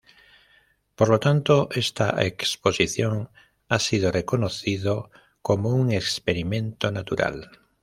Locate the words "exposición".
2.25-3.29